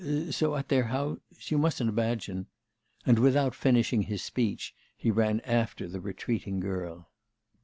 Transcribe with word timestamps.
so 0.31 0.55
at 0.55 0.69
their 0.69 0.85
house... 0.85 1.19
you 1.51 1.59
mustn't 1.59 1.87
imagine'... 1.87 2.47
and, 3.05 3.19
without 3.19 3.53
finishing 3.53 4.01
his 4.01 4.23
speech, 4.23 4.73
he 4.97 5.11
ran 5.11 5.39
after 5.41 5.87
the 5.87 6.01
retreating 6.01 6.59
girl. 6.59 7.11